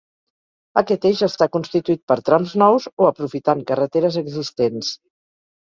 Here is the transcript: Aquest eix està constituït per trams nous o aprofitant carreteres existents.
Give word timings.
Aquest 0.81 1.03
eix 1.09 1.19
està 1.27 1.47
constituït 1.57 2.01
per 2.11 2.17
trams 2.31 2.57
nous 2.63 2.89
o 3.05 3.11
aprofitant 3.11 3.63
carreteres 3.73 4.19
existents. 4.23 4.91